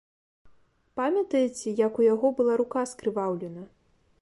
Памятаеце, 0.99 1.67
як 1.85 1.93
у 2.01 2.07
яго 2.13 2.27
была 2.41 2.53
рука 2.63 2.81
скрываўлена? 2.93 3.63